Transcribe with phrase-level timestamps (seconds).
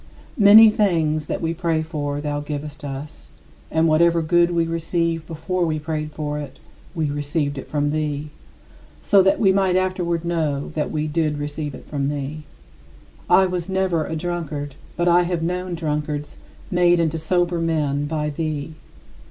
[0.39, 3.29] Many things that we pray for thou givest us,
[3.69, 6.57] and whatever good we receive before we prayed for it,
[6.95, 8.31] we receive it from thee,
[9.03, 12.45] so that we might afterward know that we did receive it from thee.
[13.29, 16.37] I never was a drunkard, but I have known drunkards
[16.71, 18.73] made into sober men by thee.